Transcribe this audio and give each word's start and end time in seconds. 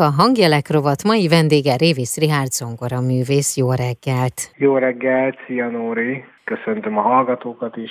A 0.00 0.10
hangjelek 0.10 0.70
rovat 0.70 1.04
mai 1.04 1.28
vendége 1.28 1.76
Révész 1.76 2.16
Rihárd 2.16 2.50
zongora 2.50 3.00
művész. 3.00 3.56
Jó 3.56 3.72
reggelt! 3.72 4.52
Jó 4.56 4.76
reggelt, 4.76 5.36
szia 5.46 5.68
Nóri! 5.68 6.24
Köszöntöm 6.44 6.98
a 6.98 7.00
hallgatókat 7.00 7.76
is! 7.76 7.90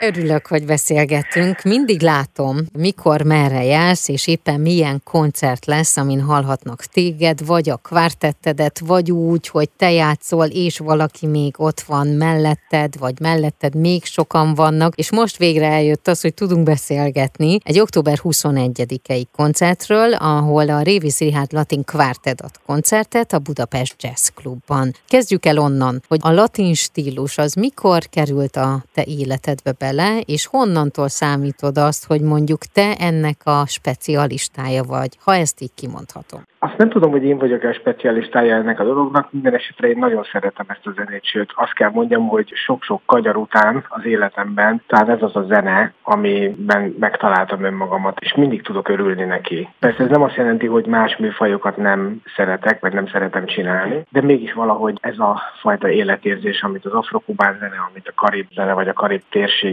Örülök, 0.00 0.46
hogy 0.46 0.64
beszélgetünk. 0.64 1.62
Mindig 1.62 2.02
látom, 2.02 2.58
mikor 2.72 3.22
merre 3.22 3.64
jársz, 3.64 4.08
és 4.08 4.26
éppen 4.26 4.60
milyen 4.60 5.00
koncert 5.04 5.66
lesz, 5.66 5.96
amin 5.96 6.20
hallhatnak 6.20 6.84
téged, 6.84 7.46
vagy 7.46 7.70
a 7.70 7.76
kvártettedet, 7.76 8.78
vagy 8.78 9.10
úgy, 9.10 9.48
hogy 9.48 9.70
te 9.76 9.92
játszol, 9.92 10.46
és 10.46 10.78
valaki 10.78 11.26
még 11.26 11.54
ott 11.56 11.80
van 11.80 12.06
melletted, 12.06 12.98
vagy 12.98 13.20
melletted 13.20 13.74
még 13.74 14.04
sokan 14.04 14.54
vannak, 14.54 14.94
és 14.94 15.10
most 15.10 15.36
végre 15.36 15.66
eljött 15.66 16.08
az, 16.08 16.20
hogy 16.20 16.34
tudunk 16.34 16.64
beszélgetni 16.64 17.58
egy 17.62 17.80
október 17.80 18.20
21-i 18.22 19.24
koncertről, 19.36 20.12
ahol 20.12 20.70
a 20.70 20.82
Révi 20.82 21.10
Szirihát 21.10 21.52
Latin 21.52 21.84
Kvártet 21.84 22.40
ad 22.40 22.60
koncertet 22.66 23.32
a 23.32 23.38
Budapest 23.38 23.94
Jazz 24.02 24.28
Clubban. 24.34 24.94
Kezdjük 25.08 25.46
el 25.46 25.58
onnan, 25.58 26.02
hogy 26.08 26.18
a 26.22 26.30
latin 26.30 26.74
stílus 26.74 27.38
az 27.38 27.54
mikor 27.54 28.06
került 28.10 28.56
a 28.56 28.84
te 28.94 29.04
életedbe 29.04 29.72
bele, 29.84 30.20
és 30.26 30.46
honnantól 30.46 31.08
számítod 31.08 31.76
azt, 31.78 32.06
hogy 32.06 32.20
mondjuk 32.20 32.62
te 32.76 32.88
ennek 33.08 33.38
a 33.44 33.66
specialistája 33.66 34.82
vagy, 34.82 35.12
ha 35.24 35.32
ezt 35.34 35.60
így 35.60 35.74
kimondhatom? 35.74 36.40
Azt 36.58 36.76
nem 36.76 36.90
tudom, 36.90 37.10
hogy 37.10 37.24
én 37.24 37.38
vagyok 37.38 37.62
a 37.62 37.72
specialistája 37.72 38.56
ennek 38.56 38.80
a 38.80 38.84
dolognak, 38.84 39.32
minden 39.32 39.54
esetre 39.54 39.88
én 39.88 39.98
nagyon 39.98 40.24
szeretem 40.32 40.66
ezt 40.68 40.86
a 40.86 40.90
zenét, 40.96 41.24
sőt 41.24 41.52
azt 41.54 41.72
kell 41.72 41.90
mondjam, 41.90 42.28
hogy 42.28 42.52
sok-sok 42.54 43.02
kagyar 43.06 43.36
után 43.36 43.84
az 43.88 44.04
életemben, 44.04 44.82
tehát 44.86 45.08
ez 45.08 45.22
az 45.22 45.36
a 45.36 45.42
zene, 45.42 45.92
amiben 46.02 46.94
megtaláltam 46.98 47.64
önmagamat, 47.64 48.18
és 48.20 48.34
mindig 48.34 48.62
tudok 48.62 48.88
örülni 48.88 49.24
neki. 49.24 49.68
Persze 49.78 50.02
ez 50.02 50.10
nem 50.10 50.22
azt 50.22 50.36
jelenti, 50.36 50.66
hogy 50.66 50.86
más 50.86 51.16
műfajokat 51.16 51.76
nem 51.76 52.22
szeretek, 52.36 52.80
vagy 52.80 52.92
nem 52.92 53.06
szeretem 53.06 53.46
csinálni, 53.46 54.04
de 54.10 54.22
mégis 54.22 54.52
valahogy 54.52 54.98
ez 55.00 55.18
a 55.18 55.42
fajta 55.60 55.88
életérzés, 55.88 56.62
amit 56.62 56.84
az 56.84 56.92
afrokubán 56.92 57.56
zene, 57.58 57.86
amit 57.90 58.08
a 58.08 58.12
karib 58.14 58.46
zene, 58.54 58.72
vagy 58.72 58.88
a 58.88 58.92
karib 58.92 59.22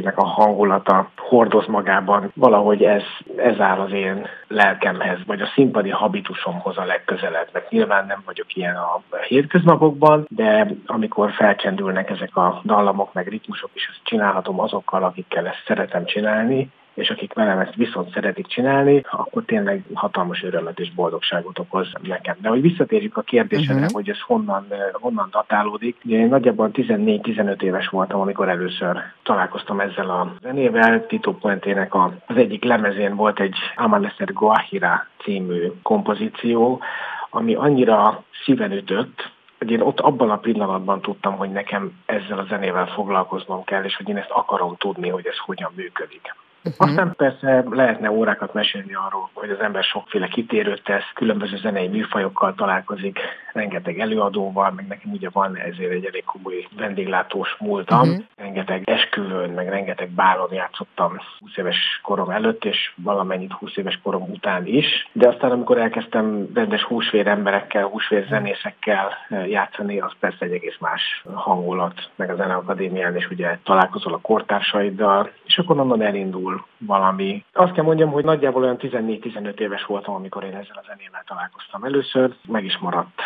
térségnek 0.02 0.18
a 0.18 0.42
hangulata 0.42 1.10
hordoz 1.16 1.66
magában, 1.66 2.32
valahogy 2.36 2.84
ez, 2.84 3.04
ez 3.38 3.60
áll 3.60 3.80
az 3.80 3.92
én 3.92 4.28
lelkemhez, 4.48 5.18
vagy 5.26 5.42
a 5.42 5.52
színpadi 5.54 5.90
habitusomhoz 5.90 6.78
a 6.78 6.86
legközelebb, 6.86 7.48
mert 7.54 7.70
nyilván 7.70 8.06
nem 8.06 8.22
vagyok 8.26 8.56
ilyen 8.56 8.76
a 8.76 9.02
hétköznapokban, 9.28 10.26
de 10.30 10.68
amikor 10.86 11.32
felcsendülnek 11.32 12.10
ezek 12.10 12.36
a 12.36 12.62
dallamok, 12.64 13.14
meg 13.14 13.28
ritmusok, 13.28 13.70
és 13.74 13.88
ezt 13.90 14.04
csinálhatom 14.04 14.60
azokkal, 14.60 15.04
akikkel 15.04 15.48
ezt 15.48 15.64
szeretem 15.68 16.06
csinálni, 16.06 16.70
és 16.94 17.10
akik 17.10 17.34
velem 17.34 17.60
ezt 17.60 17.76
viszont 17.76 18.14
szeretik 18.14 18.48
csinálni, 18.48 19.04
akkor 19.12 19.44
tényleg 19.46 19.84
hatalmas 19.94 20.44
örömet 20.44 20.80
és 20.80 20.94
boldogságot 20.94 21.60
okoz 21.60 21.92
nekem. 22.02 22.36
De 22.40 22.50
hogy 22.50 22.62
visszatérjük 22.62 23.18
a 23.18 23.22
kérdésre, 23.22 23.74
uh-huh. 23.74 23.92
hogy 23.92 24.10
ez 24.10 24.20
honnan, 24.20 24.68
honnan 24.94 25.28
datálódik. 25.32 25.98
Én 26.08 26.28
nagyjából 26.28 26.70
14-15 26.74 27.62
éves 27.62 27.88
voltam, 27.88 28.20
amikor 28.20 28.50
először 28.50 28.98
találkoztam 29.24 29.80
ezzel 29.80 30.10
a 30.10 30.34
zenével. 30.42 31.06
Tito 31.06 31.34
Puentének 31.34 31.96
az 31.96 32.36
egyik 32.36 32.64
lemezén 32.64 33.16
volt 33.16 33.40
egy 33.40 33.56
Amanecer 33.76 34.34
Guajira 34.34 35.08
című 35.24 35.72
kompozíció, 35.82 36.82
ami 37.30 37.56
annyira 37.56 38.24
szíven 38.44 38.72
ütött, 38.72 39.32
hogy 39.58 39.72
én 39.72 39.82
ott 39.82 40.00
abban 40.00 40.30
a 40.30 40.38
pillanatban 40.38 41.02
tudtam, 41.02 41.38
hogy 41.38 41.52
nekem 41.52 41.92
ezzel 42.06 42.40
a 42.40 42.46
zenével 42.50 42.88
foglalkoznom 42.88 43.64
kell, 43.64 43.84
és 43.84 43.96
hogy 43.96 44.10
én 44.10 44.18
ezt 44.18 44.30
akarom 44.30 44.76
tudni, 44.78 45.10
hogy 45.10 45.26
ez 45.26 45.38
hogyan 45.38 45.72
működik. 45.76 46.36
Uh-huh. 46.64 46.90
Aztán 46.90 47.14
persze 47.16 47.64
lehetne 47.70 48.12
órákat 48.12 48.54
mesélni 48.54 48.94
arról, 48.94 49.30
hogy 49.34 49.50
az 49.50 49.60
ember 49.60 49.84
sokféle 49.84 50.28
kitérőt 50.28 50.84
tesz, 50.84 51.12
különböző 51.14 51.58
zenei 51.58 51.88
műfajokkal 51.88 52.54
találkozik, 52.56 53.20
rengeteg 53.54 54.00
előadóval, 54.00 54.72
meg 54.72 54.88
nekem 54.88 55.12
ugye 55.12 55.30
van 55.30 55.58
ezért 55.58 55.92
egy 55.92 56.06
elég 56.06 56.24
komoly 56.24 56.68
vendéglátós 56.78 57.56
múltam, 57.60 58.00
uh-huh. 58.00 58.24
rengeteg 58.36 58.90
esküvőn, 58.90 59.50
meg 59.50 59.70
rengeteg 59.70 60.10
bálon 60.10 60.54
játszottam 60.54 61.18
20 61.40 61.58
éves 61.58 62.00
korom 62.04 62.30
előtt, 62.30 62.66
és 62.66 62.94
valamennyit 62.96 63.54
20 63.54 63.78
éves 63.78 64.00
korom 64.04 64.22
után 64.30 64.66
is. 64.66 65.10
De 65.12 65.28
aztán, 65.28 65.52
amikor 65.52 65.78
elkezdtem 65.78 66.48
rendes 66.54 66.84
húsvér 66.84 67.28
emberekkel, 67.28 67.86
húsvér 67.86 68.26
zenészekkel 68.30 69.12
eh, 69.30 69.50
játszani, 69.50 70.00
az 70.00 70.12
persze 70.20 70.46
egy 70.46 70.54
egész 70.54 70.78
más 70.80 71.24
hangulat, 71.34 72.10
meg 72.16 72.30
a 72.30 72.36
Zeneakadémián, 72.36 73.16
és 73.16 73.30
ugye 73.30 73.58
találkozol 73.64 74.14
a 74.14 74.22
kortársaiddal, 74.22 75.32
és 75.44 75.58
akkor 75.58 75.80
onnan 75.80 76.02
elindul 76.02 76.51
alakul 76.52 76.66
valami. 76.78 77.46
Azt 77.54 77.74
kell 77.74 77.84
mondjam, 77.84 78.12
hogy 78.12 78.24
nagyjából 78.24 78.64
olyan 78.64 78.78
14-15 78.80 79.60
éves 79.60 79.86
voltam, 79.86 80.14
amikor 80.14 80.44
én 80.44 80.56
ezzel 80.56 80.76
a 80.76 80.84
zenével 80.88 81.24
találkoztam 81.28 81.84
először, 81.84 82.36
meg 82.48 82.66
is 82.66 82.78
maradt 82.78 83.22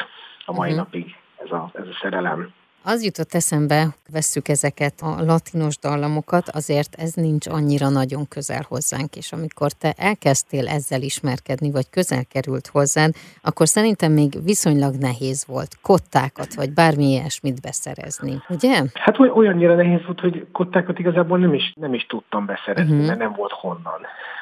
a 0.45 0.53
mai 0.53 0.69
uh-huh. 0.69 0.83
napig 0.83 1.15
ez 1.35 1.51
a, 1.51 1.69
ez 1.73 1.87
a 1.87 1.97
szerelem. 2.01 2.53
Az 2.87 3.03
jutott 3.03 3.33
eszembe, 3.33 3.87
vesszük 4.11 4.47
ezeket 4.47 4.93
a 5.01 5.23
latinos 5.25 5.77
dallamokat, 5.77 6.49
azért 6.49 6.95
ez 6.97 7.13
nincs 7.13 7.47
annyira 7.47 7.89
nagyon 7.89 8.27
közel 8.27 8.65
hozzánk, 8.67 9.15
és 9.15 9.31
amikor 9.31 9.71
te 9.71 9.93
elkezdtél 9.97 10.67
ezzel 10.67 11.01
ismerkedni, 11.01 11.71
vagy 11.71 11.89
közel 11.89 12.23
került 12.33 12.67
hozzád, 12.67 13.11
akkor 13.43 13.67
szerintem 13.67 14.11
még 14.11 14.43
viszonylag 14.43 14.93
nehéz 14.99 15.45
volt 15.47 15.71
kottákat, 15.81 16.53
vagy 16.53 16.73
bármi 16.73 17.05
ilyesmit 17.05 17.61
beszerezni, 17.61 18.33
ugye? 18.49 18.75
Hát 18.93 19.19
olyannyira 19.19 19.75
nehéz 19.75 20.05
volt, 20.05 20.19
hogy 20.19 20.45
kottákat 20.51 20.99
igazából 20.99 21.37
nem 21.37 21.53
is, 21.53 21.73
nem 21.75 21.93
is 21.93 22.05
tudtam 22.05 22.45
beszerezni, 22.45 22.91
uh-huh. 22.91 23.07
mert 23.07 23.19
nem 23.19 23.33
volt 23.37 23.51
honnan. 23.51 23.99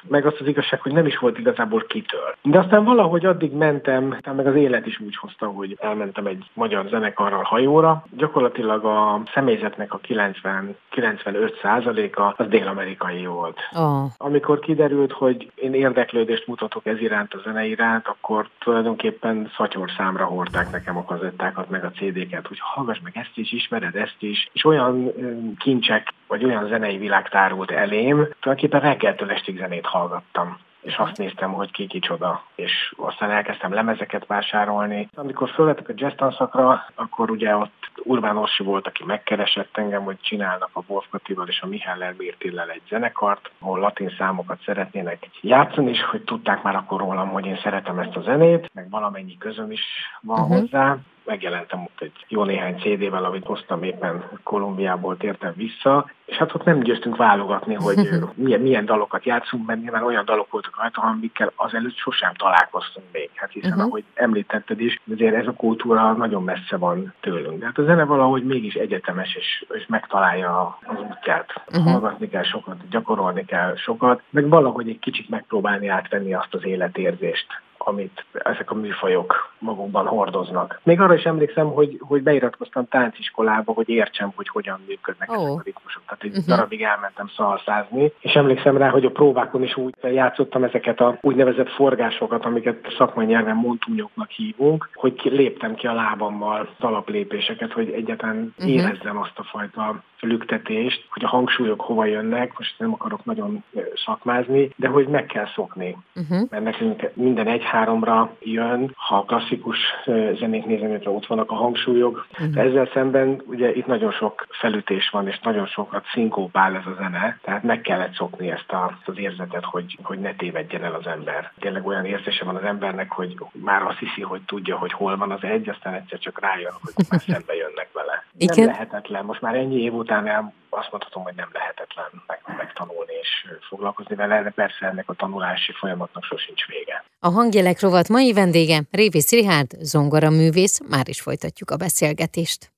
Meg 0.07 0.25
azt 0.25 0.39
az 0.39 0.47
igazság, 0.47 0.81
hogy 0.81 0.93
nem 0.93 1.05
is 1.05 1.17
volt 1.17 1.37
igazából 1.37 1.85
kitől. 1.87 2.35
De 2.41 2.59
aztán 2.59 2.83
valahogy 2.83 3.25
addig 3.25 3.51
mentem, 3.51 4.17
meg 4.35 4.47
az 4.47 4.55
élet 4.55 4.85
is 4.85 4.99
úgy 4.99 5.15
hozta, 5.15 5.45
hogy 5.45 5.77
elmentem 5.81 6.25
egy 6.25 6.45
magyar 6.53 6.87
zenekarral 6.89 7.43
hajóra, 7.43 8.05
gyakorlatilag 8.33 8.85
a 8.85 9.21
személyzetnek 9.33 9.93
a 9.93 9.99
90-95%-a 9.99 12.33
az 12.43 12.47
dél-amerikai 12.47 13.25
volt. 13.25 13.59
Oh. 13.71 14.05
Amikor 14.17 14.59
kiderült, 14.59 15.11
hogy 15.11 15.51
én 15.55 15.73
érdeklődést 15.73 16.47
mutatok 16.47 16.85
ez 16.85 16.99
iránt, 16.99 17.33
a 17.33 17.41
zene 17.43 17.65
iránt, 17.65 18.07
akkor 18.07 18.49
tulajdonképpen 18.59 19.51
számra 19.97 20.25
hordták 20.25 20.71
nekem 20.71 20.97
a 20.97 21.03
kazettákat, 21.03 21.69
meg 21.69 21.83
a 21.83 21.91
CD-ket, 21.91 22.47
hogy 22.47 22.59
hallgass 22.59 22.99
meg 23.03 23.17
ezt 23.17 23.37
is, 23.37 23.51
ismered 23.51 23.95
ezt 23.95 24.17
is, 24.19 24.49
és 24.53 24.65
olyan 24.65 25.11
kincsek, 25.57 26.13
vagy 26.27 26.43
olyan 26.43 26.67
zenei 26.67 26.97
világ 26.97 27.29
tárult 27.29 27.71
elém, 27.71 28.15
tulajdonképpen 28.15 28.81
reggeltől 28.81 29.31
estig 29.31 29.57
zenét 29.57 29.85
hallgattam 29.85 30.57
és 30.83 30.95
azt 30.95 31.17
néztem, 31.17 31.53
hogy 31.53 31.71
ki 31.71 31.87
kicsoda, 31.87 32.43
és 32.55 32.93
aztán 32.97 33.31
elkezdtem 33.31 33.73
lemezeket 33.73 34.25
vásárolni. 34.25 35.09
Amikor 35.15 35.49
fölvettek 35.49 35.89
a 35.89 35.93
jazz 35.95 36.13
tanszakra, 36.15 36.85
akkor 36.95 37.31
ugye 37.31 37.55
ott 37.55 37.91
Urbán 38.03 38.37
Orsi 38.37 38.63
volt, 38.63 38.87
aki 38.87 39.03
megkeresett 39.03 39.77
engem, 39.77 40.03
hogy 40.03 40.17
csinálnak 40.21 40.69
a 40.73 40.83
Wolf 40.87 41.05
Katival 41.09 41.47
és 41.47 41.61
a 41.61 41.67
Mihály 41.67 42.13
Mirtillel 42.17 42.69
egy 42.69 42.81
zenekart, 42.89 43.51
ahol 43.59 43.79
latin 43.79 44.13
számokat 44.17 44.61
szeretnének 44.65 45.29
játszani, 45.41 45.89
és 45.89 46.03
hogy 46.03 46.21
tudták 46.21 46.63
már 46.63 46.75
akkor 46.75 46.99
rólam, 46.99 47.29
hogy 47.29 47.45
én 47.45 47.59
szeretem 47.63 47.99
ezt 47.99 48.15
a 48.15 48.21
zenét, 48.21 48.69
meg 48.73 48.89
valamennyi 48.89 49.37
közöm 49.37 49.71
is 49.71 49.83
van 50.21 50.39
uh-huh. 50.39 50.57
hozzá, 50.57 50.97
megjelentem 51.25 51.81
ott 51.81 52.01
egy 52.01 52.25
jó 52.27 52.43
néhány 52.43 52.77
CD-vel, 52.79 53.25
amit 53.25 53.45
hoztam 53.45 53.83
éppen 53.83 54.23
Kolumbiából 54.43 55.17
tértem 55.17 55.53
vissza, 55.55 56.09
és 56.25 56.35
hát 56.35 56.55
ott 56.55 56.63
nem 56.63 56.79
győztünk 56.79 57.15
válogatni, 57.15 57.73
hogy 57.73 58.09
milyen, 58.35 58.61
milyen 58.61 58.85
dalokat 58.85 59.25
játszunk, 59.25 59.65
mert 59.65 59.81
nyilván 59.81 60.03
olyan 60.03 60.25
dalok 60.25 60.51
voltak 60.51 60.77
rajta, 60.77 61.01
amikkel 61.01 61.51
azelőtt 61.55 61.95
sosem 61.95 62.33
találkoztunk 62.33 63.05
még. 63.11 63.29
Hát 63.33 63.51
hiszen, 63.51 63.71
uh-huh. 63.71 63.85
ahogy 63.85 64.03
említetted 64.13 64.79
is, 64.79 64.99
azért 65.11 65.35
ez 65.35 65.47
a 65.47 65.53
kultúra 65.53 66.11
nagyon 66.11 66.43
messze 66.43 66.77
van 66.77 67.13
tőlünk. 67.19 67.59
De 67.59 67.65
hát 67.65 67.77
a 67.77 67.83
zene 67.83 68.03
valahogy 68.03 68.43
mégis 68.43 68.73
egyetemes, 68.73 69.35
és, 69.35 69.65
és 69.69 69.85
megtalálja 69.87 70.77
az 70.85 70.97
útját. 71.09 71.63
Uh-huh. 71.67 71.91
Hallgatni 71.91 72.29
kell 72.29 72.43
sokat, 72.43 72.89
gyakorolni 72.89 73.45
kell 73.45 73.75
sokat, 73.75 74.21
meg 74.29 74.49
valahogy 74.49 74.89
egy 74.89 74.99
kicsit 74.99 75.29
megpróbálni 75.29 75.87
átvenni 75.87 76.33
azt 76.33 76.53
az 76.53 76.65
életérzést, 76.65 77.47
amit 77.85 78.25
ezek 78.33 78.71
a 78.71 78.75
műfajok 78.75 79.53
magukban 79.59 80.05
hordoznak. 80.05 80.79
Még 80.83 80.99
arra 80.99 81.13
is 81.13 81.23
emlékszem, 81.23 81.67
hogy, 81.67 81.99
hogy 82.07 82.23
beiratkoztam 82.23 82.87
tánciskolába, 82.87 83.71
hogy 83.71 83.89
értsem, 83.89 84.31
hogy 84.35 84.47
hogyan 84.47 84.79
működnek 84.87 85.31
oh. 85.31 85.35
ezek 85.35 85.59
a 85.59 85.61
ritmusok. 85.63 86.01
Tehát 86.05 86.23
egy 86.23 86.29
uh-huh. 86.29 86.45
darabig 86.45 86.81
elmentem 86.81 87.27
szalszázni, 87.35 88.11
és 88.19 88.33
emlékszem 88.33 88.77
rá, 88.77 88.89
hogy 88.89 89.05
a 89.05 89.11
próbákon 89.11 89.63
is 89.63 89.77
úgy 89.77 89.93
játszottam 90.01 90.63
ezeket 90.63 90.99
a 90.99 91.17
úgynevezett 91.21 91.69
forgásokat, 91.69 92.45
amiket 92.45 92.93
szakmai 92.97 93.25
nyelven 93.25 93.55
montúnyoknak 93.55 94.29
hívunk, 94.29 94.89
hogy 94.93 95.21
léptem 95.23 95.75
ki 95.75 95.87
a 95.87 95.93
lábammal 95.93 96.69
talaplépéseket, 96.79 97.71
hogy 97.71 97.91
egyáltalán 97.91 98.53
uh-huh. 98.57 98.73
érezzem 98.73 99.17
azt 99.17 99.39
a 99.39 99.43
fajta 99.43 100.03
lüktetést, 100.23 101.05
hogy 101.09 101.23
a 101.23 101.27
hangsúlyok 101.27 101.81
hova 101.81 102.05
jönnek, 102.05 102.57
most 102.57 102.79
nem 102.79 102.93
akarok 102.93 103.25
nagyon 103.25 103.63
szakmázni, 104.05 104.69
de 104.75 104.87
hogy 104.87 105.07
meg 105.07 105.25
kell 105.25 105.47
szokni. 105.55 105.97
Uh-huh. 106.15 106.49
Mert 106.49 106.63
nekünk 106.63 107.09
minden 107.13 107.47
egy-háromra 107.73 108.35
jön, 108.39 108.93
ha 108.95 109.23
klasszikus 109.23 109.73
klasszikus 110.03 110.39
zenét 110.39 110.65
nézem, 110.65 110.89
illetve 110.89 111.09
ott 111.09 111.25
vannak 111.25 111.51
a 111.51 111.55
hangsúlyok. 111.55 112.27
Uh-huh. 112.31 112.57
Ezzel 112.57 112.89
szemben 112.93 113.41
ugye 113.45 113.75
itt 113.75 113.85
nagyon 113.85 114.11
sok 114.11 114.47
felütés 114.49 115.09
van, 115.09 115.27
és 115.27 115.39
nagyon 115.39 115.65
sokat 115.65 116.05
szinkópál 116.13 116.75
ez 116.75 116.85
a 116.85 116.95
zene, 116.97 117.39
tehát 117.41 117.63
meg 117.63 117.81
kellett 117.81 118.13
szokni 118.13 118.51
ezt 118.51 118.71
a, 118.71 118.97
az 119.05 119.17
érzetet, 119.17 119.63
hogy, 119.63 119.97
hogy 120.03 120.19
ne 120.19 120.35
tévedjen 120.35 120.83
el 120.83 120.93
az 120.93 121.07
ember. 121.07 121.51
Tényleg 121.59 121.87
olyan 121.87 122.05
érzése 122.05 122.45
van 122.45 122.55
az 122.55 122.63
embernek, 122.63 123.11
hogy 123.11 123.35
már 123.51 123.81
azt 123.81 123.99
hiszi, 123.99 124.21
hogy 124.21 124.41
tudja, 124.41 124.77
hogy 124.77 124.91
hol 124.91 125.17
van 125.17 125.31
az 125.31 125.43
egy, 125.43 125.69
aztán 125.69 125.93
egyszer 125.93 126.19
csak 126.19 126.39
rájön, 126.39 126.73
hogy 126.81 127.05
már 127.09 127.19
szembe 127.19 127.55
jönnek 127.55 127.89
vele. 127.93 128.22
Igen? 128.37 128.65
Nem 128.65 128.67
lehetetlen. 128.67 129.25
Most 129.25 129.41
már 129.41 129.55
ennyi 129.55 129.81
év 129.81 129.93
után 129.93 130.27
el, 130.27 130.53
azt 130.69 130.91
mondhatom, 130.91 131.23
hogy 131.23 131.35
nem 131.35 131.49
lehetetlen 131.53 132.05
meg, 132.27 132.39
megtanulni 132.57 133.13
és 133.21 133.47
foglalkozni 133.69 134.15
vele, 134.15 134.43
de 134.43 134.49
persze 134.49 134.85
ennek 134.85 135.09
a 135.09 135.13
tanulási 135.13 135.71
folyamatnak 135.71 136.23
sosincs 136.23 136.67
vége. 136.67 137.03
A 137.19 137.29
hangjelek 137.29 137.81
rovat 137.81 138.09
mai 138.09 138.33
vendége 138.33 138.81
Révész 138.91 139.31
Rihárd, 139.31 139.71
zongora 139.79 140.29
művész, 140.29 140.79
már 140.89 141.07
is 141.07 141.21
folytatjuk 141.21 141.71
a 141.71 141.77
beszélgetést. 141.77 142.71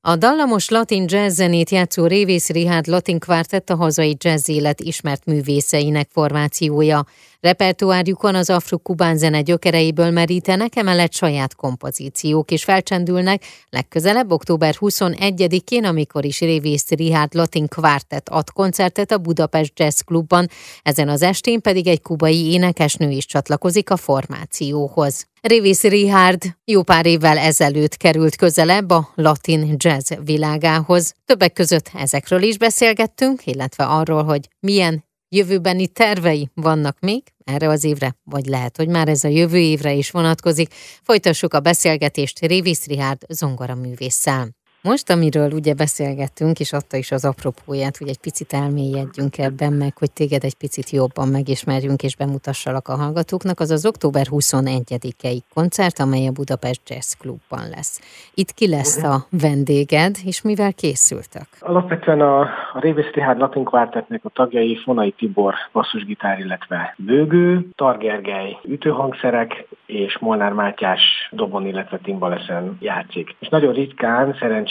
A 0.00 0.16
dallamos 0.16 0.68
latin 0.68 1.04
jazz 1.06 1.34
zenét 1.34 1.70
játszó 1.70 2.06
Révész 2.06 2.50
Rihárd 2.50 2.86
latin 2.86 3.18
kvártett 3.18 3.70
a 3.70 3.76
hazai 3.76 4.16
jazz 4.18 4.48
élet 4.48 4.80
ismert 4.80 5.24
művészeinek 5.24 6.08
formációja. 6.10 7.04
Repertoárjukon 7.40 8.34
az 8.34 8.50
afro-kubán 8.50 9.16
zene 9.16 9.40
gyökereiből 9.40 10.10
merítenek, 10.10 10.76
emellett 10.76 11.12
saját 11.12 11.54
kompozíciók 11.54 12.50
is 12.50 12.64
felcsendülnek, 12.64 13.42
legközelebb 13.70 14.32
október 14.32 14.74
21-én, 14.78 15.84
amikor 15.84 16.24
is 16.24 16.40
Révész 16.40 16.88
Rihárd 16.88 17.34
latin 17.34 17.66
kvártett 17.66 18.28
ad 18.28 18.50
koncertet 18.50 19.12
a 19.12 19.18
Budapest 19.18 19.78
Jazz 19.78 20.00
Klubban, 20.00 20.48
ezen 20.82 21.08
az 21.08 21.22
estén 21.22 21.60
pedig 21.60 21.86
egy 21.86 22.02
kubai 22.02 22.52
énekesnő 22.52 23.10
is 23.10 23.26
csatlakozik 23.26 23.90
a 23.90 23.96
formációhoz. 23.96 25.26
Révész 25.40 25.82
Richard 25.82 26.42
jó 26.64 26.82
pár 26.82 27.06
évvel 27.06 27.38
ezelőtt 27.38 27.96
került 27.96 28.36
közelebb 28.36 28.90
a 28.90 29.12
latin 29.14 29.74
jazz 29.76 30.12
világához. 30.24 31.14
Többek 31.24 31.52
között 31.52 31.90
ezekről 31.94 32.42
is 32.42 32.58
beszélgettünk, 32.58 33.46
illetve 33.46 33.84
arról, 33.84 34.24
hogy 34.24 34.48
milyen 34.60 35.06
jövőbeni 35.28 35.86
tervei 35.86 36.50
vannak 36.54 37.00
még 37.00 37.22
erre 37.44 37.68
az 37.68 37.84
évre, 37.84 38.16
vagy 38.24 38.46
lehet, 38.46 38.76
hogy 38.76 38.88
már 38.88 39.08
ez 39.08 39.24
a 39.24 39.28
jövő 39.28 39.58
évre 39.58 39.92
is 39.92 40.10
vonatkozik. 40.10 40.74
Folytassuk 41.02 41.54
a 41.54 41.60
beszélgetést 41.60 42.38
Révész 42.38 42.86
Richard 42.86 43.24
zongora 43.28 43.74
művésszel. 43.74 44.57
Most, 44.82 45.10
amiről 45.10 45.50
ugye 45.52 45.74
beszélgettünk, 45.74 46.58
és 46.58 46.72
adta 46.72 46.96
is 46.96 47.10
az 47.12 47.24
apropóját, 47.24 47.96
hogy 47.96 48.08
egy 48.08 48.20
picit 48.20 48.52
elmélyedjünk 48.52 49.38
ebben, 49.38 49.72
meg 49.72 49.92
hogy 49.98 50.12
téged 50.12 50.44
egy 50.44 50.54
picit 50.54 50.90
jobban 50.90 51.28
megismerjünk 51.28 52.02
és 52.02 52.16
bemutassalak 52.16 52.88
a 52.88 52.96
hallgatóknak, 52.96 53.60
az 53.60 53.70
az 53.70 53.86
október 53.86 54.26
21-i 54.30 55.40
koncert, 55.54 55.98
amely 55.98 56.26
a 56.26 56.32
Budapest 56.32 56.80
Jazz 56.90 57.12
Clubban 57.20 57.68
lesz. 57.74 58.00
Itt 58.34 58.52
ki 58.52 58.68
lesz 58.68 59.02
a 59.02 59.16
vendéged, 59.30 60.14
és 60.24 60.42
mivel 60.42 60.72
készültek? 60.72 61.46
Alapvetően 61.60 62.20
a, 62.20 62.40
a 62.40 62.80
Révész 62.80 63.12
Rihárd 63.12 63.38
Latin 63.38 63.64
Quartetnek 63.64 64.24
a 64.24 64.28
tagjai 64.28 64.76
Fonai 64.84 65.10
Tibor 65.10 65.54
basszusgitár, 65.72 66.38
illetve 66.38 66.94
bőgő, 66.96 67.68
Targergely 67.74 68.58
ütőhangszerek, 68.64 69.66
és 69.86 70.18
Molnár 70.18 70.52
Mátyás 70.52 71.28
dobon, 71.30 71.66
illetve 71.66 71.98
timbaleszen 72.02 72.76
játszik. 72.80 73.36
És 73.38 73.48
nagyon 73.48 73.72
ritkán, 73.72 74.36
szerencsére 74.38 74.66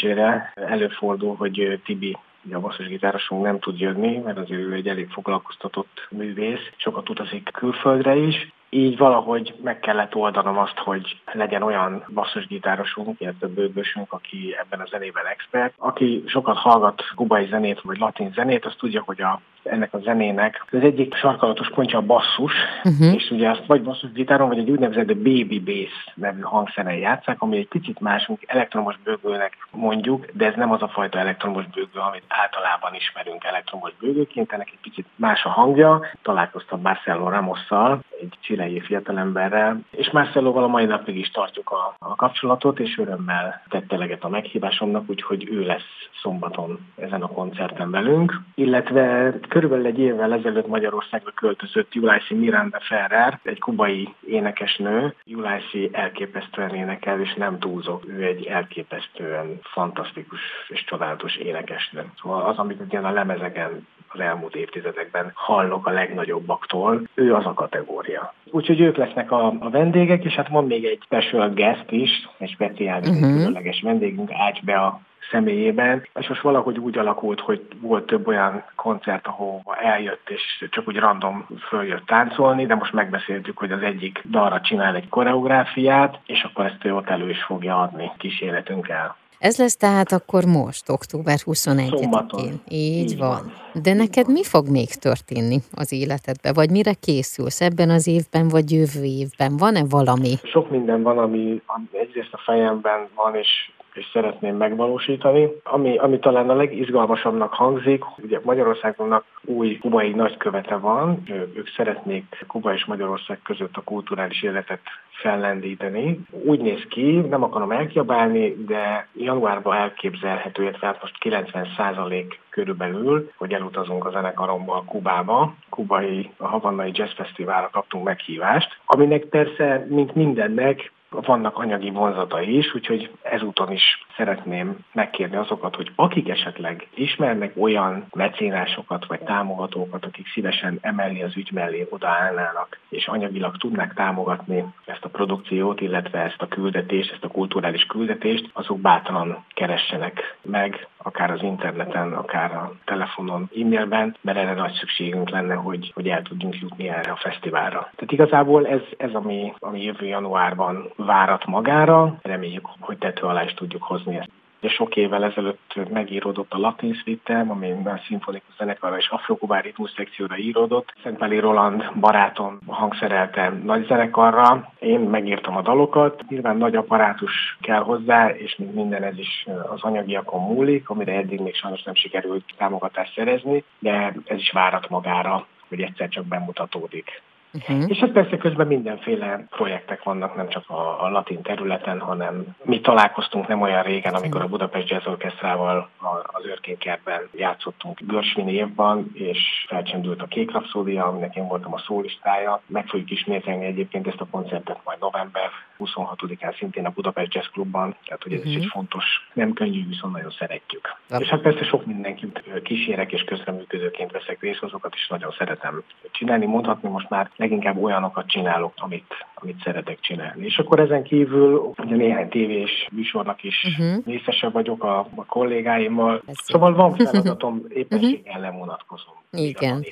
előfordul, 0.54 1.36
hogy 1.36 1.82
Tibi 1.86 2.18
a 2.54 2.60
basszusgitárosunk 2.60 3.44
nem 3.44 3.60
tud 3.60 3.80
jönni, 3.80 4.18
mert 4.18 4.38
az 4.38 4.52
ő 4.52 4.74
egy 4.74 4.88
elég 4.88 5.10
foglalkoztatott 5.10 6.08
művész, 6.10 6.72
sokat 6.76 7.10
utazik 7.10 7.50
külföldre 7.54 8.16
is, 8.16 8.52
így 8.70 8.98
valahogy 8.98 9.56
meg 9.64 9.80
kellett 9.80 10.16
oldanom 10.16 10.58
azt, 10.58 10.78
hogy 10.78 11.22
legyen 11.32 11.62
olyan 11.62 12.04
basszusgitárosunk, 12.14 13.20
illetve 13.20 13.48
bőgősünk, 13.48 14.14
aki 14.14 14.56
ebben 14.60 14.80
a 14.80 14.88
zenében 14.90 15.26
expert. 15.26 15.74
Aki 15.78 16.24
sokat 16.26 16.58
hallgat 16.58 17.04
kubai 17.16 17.46
zenét 17.46 17.82
vagy 17.82 17.98
latin 17.98 18.32
zenét, 18.34 18.66
az 18.66 18.76
tudja, 18.78 19.02
hogy 19.06 19.22
a 19.22 19.42
ennek 19.70 19.94
a 19.94 20.00
zenének. 20.00 20.66
Az 20.72 20.82
egyik 20.82 21.16
sarkalatos 21.16 21.70
pontja 21.70 21.98
a 21.98 22.02
basszus, 22.02 22.54
uh-huh. 22.84 23.14
és 23.14 23.32
ugye 23.32 23.50
azt 23.50 23.66
vagy 23.66 23.82
basszusgitáron, 23.82 24.48
vagy 24.48 24.58
egy 24.58 24.70
úgynevezett 24.70 25.16
baby 25.18 25.60
bass 25.60 26.14
nevű 26.16 26.42
hangszeren 26.42 26.98
játszák, 26.98 27.42
ami 27.42 27.58
egy 27.58 27.68
picit 27.68 28.00
másunk 28.00 28.40
elektromos 28.46 28.96
bőgőnek 29.04 29.58
mondjuk, 29.72 30.26
de 30.34 30.46
ez 30.46 30.56
nem 30.56 30.72
az 30.72 30.82
a 30.82 30.88
fajta 30.88 31.20
elektromos 31.20 31.66
bőgő, 31.66 32.00
amit 32.00 32.24
általában 32.28 32.94
ismerünk 32.94 33.44
elektromos 33.44 33.92
bőgőként, 34.00 34.52
ennek 34.52 34.70
egy 34.72 34.80
picit 34.82 35.06
más 35.16 35.44
a 35.44 35.50
hangja. 35.50 36.06
Találkoztam 36.22 36.82
Marcelo 36.82 37.30
Ramosszal, 37.30 38.00
egy 38.22 38.34
csilei 38.40 38.80
fiatalemberrel, 38.80 39.80
és 39.92 40.10
Marcelóval 40.10 40.64
a 40.64 40.68
mai 40.68 40.86
napig 40.86 41.18
is 41.18 41.30
tartjuk 41.30 41.70
a, 41.70 41.96
a 42.00 42.16
kapcsolatot, 42.16 42.80
és 42.80 42.98
örömmel 42.98 43.62
tette 43.70 43.96
eleget 43.96 44.24
a 44.24 44.30
meghívásomnak, 44.30 45.04
úgyhogy 45.08 45.48
ő 45.52 45.66
lesz 45.66 46.10
szombaton 46.22 46.80
ezen 46.96 47.22
a 47.22 47.28
koncerten 47.28 47.92
velünk, 47.92 48.42
illetve 48.56 49.34
Körülbelül 49.58 49.86
egy 49.86 50.00
évvel 50.00 50.34
ezelőtt 50.34 50.68
Magyarországra 50.68 51.32
költözött 51.32 51.94
Julási 51.94 52.34
Miranda 52.34 52.80
Ferrer, 52.80 53.40
egy 53.44 53.60
kubai 53.60 54.14
énekesnő. 54.28 55.14
Julási 55.24 55.90
elképesztően 55.92 56.76
énekel, 56.76 57.22
és 57.22 57.34
nem 57.34 57.60
túlzok. 57.60 58.04
Ő 58.08 58.24
egy 58.24 58.46
elképesztően 58.46 59.60
fantasztikus 59.62 60.40
és 60.68 60.84
csodálatos 60.84 61.36
énekesnő. 61.36 62.06
Szóval 62.22 62.42
az, 62.42 62.58
amit 62.58 62.82
ugyan 62.82 63.06
a 63.06 63.12
lemezeken 63.12 63.88
az 64.08 64.20
elmúlt 64.20 64.56
évtizedekben 64.56 65.32
hallok 65.34 65.88
a 65.88 65.92
legnagyobbaktól, 65.92 67.02
ő 67.14 67.34
az 67.34 67.46
a 67.46 67.54
kategória. 67.54 68.34
Úgyhogy 68.52 68.82
ők 68.82 68.98
lesznek 68.98 69.32
a, 69.32 69.54
a 69.60 69.70
vendégek, 69.70 70.24
és 70.24 70.34
hát 70.34 70.48
van 70.48 70.66
még 70.66 70.86
egy 70.86 71.00
special 71.04 71.50
guest 71.50 71.92
is, 71.92 72.30
egy 72.38 72.50
speciális, 72.50 73.10
uh-huh. 73.10 73.36
különleges 73.36 73.82
vendégünk, 73.82 74.32
Ács 74.32 74.68
a 74.68 75.02
személyében, 75.32 76.08
és 76.20 76.28
most 76.28 76.42
valahogy 76.42 76.78
úgy 76.78 76.98
alakult, 76.98 77.40
hogy 77.40 77.68
volt 77.82 78.06
több 78.06 78.28
olyan 78.28 78.64
koncert, 78.76 79.28
ahova 79.28 79.76
eljött, 79.76 80.30
és 80.30 80.68
csak 80.70 80.88
úgy 80.88 80.96
random 80.96 81.48
följött 81.68 82.06
táncolni, 82.06 82.66
de 82.66 82.76
most 82.76 82.94
megbeszéltük, 82.94 83.58
hogy 83.58 83.72
az 83.72 83.82
egyik 83.82 84.24
dalra 84.30 84.62
csinál 84.62 84.96
egy 84.96 85.10
koreográfiát, 85.10 86.20
és 86.26 86.44
akkor 86.44 86.66
ezt 86.66 86.86
ő 86.86 86.96
ott 86.96 87.10
elő 87.10 87.30
is 87.30 87.44
fogja 87.44 87.82
adni 87.82 88.12
kísérletünkkel. 88.18 89.16
Ez 89.40 89.58
lesz 89.58 89.78
tehát 89.78 90.12
akkor 90.12 90.46
most, 90.46 90.90
október 90.90 91.38
21-én. 91.46 92.62
Így, 92.68 93.10
Így 93.10 93.18
van. 93.18 93.30
van. 93.30 93.82
De 93.84 93.94
neked 93.94 94.28
mi 94.32 94.44
fog 94.44 94.70
még 94.70 94.88
történni 94.88 95.58
az 95.72 95.92
életedben? 95.92 96.54
Vagy 96.54 96.70
mire 96.70 96.94
készülsz 96.94 97.62
ebben 97.62 97.90
az 97.90 98.08
évben, 98.08 98.48
vagy 98.48 98.72
jövő 98.72 99.04
évben? 99.04 99.58
Van-e 99.58 99.84
valami? 99.90 100.34
Sok 100.44 100.70
minden 100.70 101.02
van, 101.02 101.18
ami, 101.18 101.62
ami 101.66 101.88
egyrészt 101.92 102.34
a 102.34 102.42
fejemben 102.46 103.08
van, 103.16 103.36
és 103.36 103.72
és 103.98 104.10
szeretném 104.14 104.56
megvalósítani. 104.56 105.48
Ami, 105.64 105.98
ami 105.98 106.20
talán 106.20 106.50
a 106.50 106.56
legizgalmasabbnak 106.56 107.54
hangzik, 107.54 108.04
ugye 108.24 108.40
Magyarországnak 108.44 109.24
új 109.46 109.78
kubai 109.78 110.12
nagykövete 110.12 110.76
van, 110.76 111.24
ők 111.56 111.68
szeretnék 111.76 112.46
Kuba 112.48 112.74
és 112.74 112.86
Magyarország 112.86 113.40
között 113.44 113.76
a 113.78 113.82
kulturális 113.82 114.44
életet 114.44 114.80
fellendíteni. 115.10 116.20
Úgy 116.30 116.60
néz 116.60 116.84
ki, 116.90 117.20
nem 117.30 117.44
akarom 117.44 117.72
elkiabálni, 117.72 118.56
de 118.66 119.08
januárban 119.14 119.78
elképzelhető, 119.78 120.62
illetve 120.62 120.88
hát 120.88 121.02
most 121.02 121.18
90 121.18 121.68
százalék 121.78 122.40
körülbelül, 122.50 123.32
hogy 123.38 123.54
elutazunk 123.54 124.06
a 124.06 124.10
zenekaromból 124.10 124.84
Kubába. 124.86 125.54
Kubai, 125.70 126.32
a 126.38 126.48
Havannai 126.48 126.92
Jazz 126.94 127.12
Fesztiválra 127.12 127.70
kaptunk 127.72 128.04
meghívást, 128.04 128.80
aminek 128.86 129.24
persze, 129.24 129.86
mint 129.90 130.16
mindennek, 130.16 130.92
vannak 131.26 131.58
anyagi 131.58 131.92
vonzatai 131.92 132.58
is, 132.58 132.74
úgyhogy 132.74 133.12
ezúton 133.22 133.72
is 133.72 134.07
szeretném 134.18 134.78
megkérni 134.94 135.36
azokat, 135.36 135.76
hogy 135.76 135.92
akik 135.96 136.30
esetleg 136.30 136.88
ismernek 136.94 137.54
olyan 137.58 138.06
mecénásokat 138.16 139.06
vagy 139.06 139.20
támogatókat, 139.20 140.06
akik 140.06 140.28
szívesen 140.28 140.78
emelni 140.82 141.24
az 141.24 141.36
ügy 141.36 141.52
mellé 141.54 141.88
odaállnának, 141.90 142.80
és 142.90 143.08
anyagilag 143.08 143.58
tudnák 143.58 143.94
támogatni 143.94 144.66
ezt 144.86 145.06
a 145.06 145.10
produkciót, 145.10 145.82
illetve 145.82 146.20
ezt 146.20 146.42
a 146.42 146.48
küldetést, 146.48 147.12
ezt 147.12 147.24
a 147.24 147.28
kulturális 147.28 147.86
küldetést, 147.86 148.50
azok 148.54 148.80
bátran 148.80 149.44
keressenek 149.54 150.38
meg, 150.42 150.88
akár 150.98 151.32
az 151.32 151.44
interneten, 151.44 152.14
akár 152.14 152.56
a 152.56 152.74
telefonon, 152.86 153.50
e-mailben, 153.62 154.16
mert 154.22 154.38
erre 154.38 154.54
nagy 154.54 154.74
szükségünk 154.74 155.30
lenne, 155.30 155.54
hogy, 155.54 155.92
hogy 155.94 156.08
el 156.08 156.22
tudjunk 156.22 156.60
jutni 156.60 156.90
erre 156.90 157.12
a 157.12 157.16
fesztiválra. 157.16 157.80
Tehát 157.80 158.12
igazából 158.12 158.68
ez, 158.68 158.82
ez 158.98 159.14
ami, 159.14 159.54
ami 159.60 159.84
jövő 159.84 160.06
januárban 160.06 160.92
várat 160.96 161.46
magára, 161.46 162.18
reméljük, 162.22 162.68
hogy 162.80 162.98
tető 162.98 163.22
alá 163.28 163.44
is 163.44 163.54
tudjuk 163.54 163.84
hozni 163.84 164.07
ezt. 164.16 164.30
Ugye 164.62 164.70
sok 164.70 164.96
évvel 164.96 165.24
ezelőtt 165.24 165.90
megíródott 165.90 166.54
a 166.54 166.58
Latin 166.58 166.94
suite 166.94 167.46
ami 167.48 167.72
a 167.72 168.02
szimfonikus 168.08 168.56
zenekarra 168.58 168.98
és 168.98 169.08
afrokubár 169.10 169.64
ritmus 169.64 169.94
szekcióra 169.96 170.38
íródott. 170.38 170.94
Szentpáli 171.04 171.40
Roland 171.40 171.92
barátom 172.00 172.60
hangszerelte 172.68 173.50
nagy 173.64 173.86
zenekarra, 173.86 174.72
én 174.80 175.00
megírtam 175.00 175.56
a 175.56 175.62
dalokat. 175.62 176.24
Nyilván 176.30 176.58
nagy 176.58 176.76
apparátus 176.76 177.58
kell 177.62 177.82
hozzá, 177.82 178.30
és 178.30 178.56
mint 178.56 178.76
minden 178.76 179.04
ez 179.04 179.18
is 179.18 179.46
az 179.70 179.82
anyagiakon 179.82 180.42
múlik, 180.42 180.90
amire 180.90 181.14
eddig 181.14 181.40
még 181.40 181.56
sajnos 181.56 181.84
nem 181.84 181.96
sikerült 181.96 182.44
támogatást 182.58 183.14
szerezni, 183.14 183.64
de 183.80 184.14
ez 184.26 184.38
is 184.38 184.52
várat 184.52 184.90
magára, 184.90 185.48
hogy 185.70 185.82
egyszer 185.82 186.10
csak 186.10 186.26
bemutatódik. 186.26 187.22
Uh-huh. 187.54 187.84
És 187.88 187.98
hát 187.98 188.12
persze 188.12 188.38
közben 188.38 188.68
mindenféle 188.68 189.46
projektek 189.50 190.04
vannak, 190.04 190.36
nem 190.36 190.48
csak 190.50 190.70
a, 190.70 191.04
a 191.04 191.10
latin 191.10 191.42
területen, 191.42 192.00
hanem 192.00 192.46
mi 192.64 192.82
találkoztunk 192.82 193.48
nem 193.48 193.62
olyan 193.62 193.84
régen, 193.84 194.14
amikor 194.14 194.42
a 194.42 194.48
Budapest 194.48 194.90
Jazz 194.90 195.08
Orchestrával 195.08 195.90
az 196.24 196.46
Őrkénkertben 196.46 197.22
játszottunk 197.32 198.00
Görsvini 198.00 198.54
évban, 198.54 199.12
és 199.14 199.66
felcsendült 199.68 200.22
a 200.22 200.26
Kék 200.26 200.52
Rapszódia, 200.52 201.06
aminek 201.06 201.36
én 201.36 201.48
voltam 201.48 201.74
a 201.74 201.84
szólistája. 201.88 202.62
Meg 202.66 202.88
fogjuk 202.88 203.12
ismételni 203.12 203.66
egyébként 203.66 204.08
ezt 204.08 204.22
a 204.22 204.28
koncertet 204.32 204.80
majd 204.84 205.00
november 205.00 205.50
26-án 205.80 206.58
szintén 206.58 206.86
a 206.86 206.90
Budapest 206.90 207.34
Jazz 207.34 207.48
Clubban, 207.48 207.96
tehát 208.06 208.24
hogy 208.24 208.34
ez 208.34 208.40
uh-huh. 208.40 208.54
is 208.54 208.60
egy 208.60 208.70
fontos, 208.72 209.06
nem 209.34 209.54
könnyű, 209.54 209.88
viszont 209.88 210.14
nagyon 210.14 210.32
szeretjük. 210.40 210.96
Ja. 211.10 211.18
És 211.18 211.28
hát 211.28 211.42
persze 211.42 211.64
sok 211.64 211.86
mindenkit 211.86 212.44
kísérek 212.64 213.12
és 213.12 213.24
közreműködőként 213.24 214.12
veszek 214.12 214.42
részt, 214.42 214.64
azokat 214.64 214.94
is 214.96 215.08
nagyon 215.08 215.36
szeretem 215.38 215.84
csinálni. 216.12 216.46
Mondhatni 216.46 216.90
most 216.90 217.10
már 217.10 217.30
leginkább 217.36 217.84
olyanokat 217.84 218.28
csinálok, 218.28 218.74
amit, 218.76 219.14
amit 219.34 219.62
szeretek 219.64 220.00
csinálni. 220.00 220.46
És 220.46 220.58
akkor 220.58 220.80
ezen 220.80 221.04
kívül 221.04 221.74
ugye 221.78 221.96
néhány 221.96 222.30
tévés 222.30 222.88
műsornak 222.92 223.44
is 223.44 223.64
uh-huh. 223.64 224.06
részese 224.06 224.50
vagyok 224.50 224.84
a, 224.84 225.00
a 225.16 225.26
kollégáimmal. 225.26 226.22
Ez 226.26 226.36
szóval 226.44 226.74
van 226.74 226.96
feladatom, 226.96 227.64
éppenséggel 227.82 228.40
nem 228.40 228.58
vonatkozom. 228.58 229.14
Igen. 229.32 229.86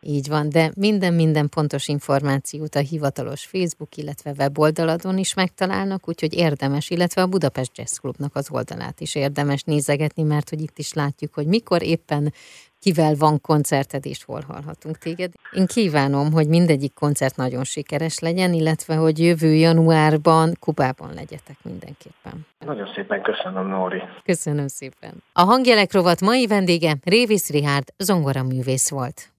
Így 0.00 0.28
van, 0.28 0.48
de 0.48 0.70
minden-minden 0.76 1.48
pontos 1.48 1.88
információt 1.88 2.74
a 2.74 2.80
hivatalos 2.80 3.44
Facebook, 3.44 3.96
illetve 3.96 4.32
weboldaladon 4.38 5.07
is 5.16 5.34
megtalálnak, 5.34 6.08
úgyhogy 6.08 6.34
érdemes, 6.34 6.90
illetve 6.90 7.22
a 7.22 7.26
Budapest 7.26 7.78
Jazz 7.78 7.98
Clubnak 7.98 8.36
az 8.36 8.50
oldalát 8.50 9.00
is 9.00 9.14
érdemes 9.14 9.62
nézegetni, 9.62 10.22
mert 10.22 10.48
hogy 10.48 10.60
itt 10.60 10.78
is 10.78 10.92
látjuk, 10.92 11.34
hogy 11.34 11.46
mikor 11.46 11.82
éppen 11.82 12.32
kivel 12.80 13.14
van 13.14 13.40
koncerted, 13.40 14.06
és 14.06 14.24
hol 14.24 14.44
hallhatunk 14.48 14.98
téged. 14.98 15.32
Én 15.52 15.66
kívánom, 15.66 16.32
hogy 16.32 16.48
mindegyik 16.48 16.94
koncert 16.94 17.36
nagyon 17.36 17.64
sikeres 17.64 18.18
legyen, 18.18 18.52
illetve 18.52 18.94
hogy 18.94 19.18
jövő 19.18 19.54
januárban 19.54 20.56
Kubában 20.60 21.14
legyetek 21.14 21.56
mindenképpen. 21.62 22.46
Nagyon 22.58 22.88
szépen 22.94 23.22
köszönöm, 23.22 23.66
Nóri. 23.66 24.02
Köszönöm 24.24 24.68
szépen. 24.68 25.22
A 25.32 25.42
hangjelek 25.42 25.92
rovat 25.92 26.20
mai 26.20 26.46
vendége 26.46 26.96
Révis 27.04 27.48
Rihárd 27.48 27.92
zongoraművész 27.98 28.90
volt. 28.90 29.32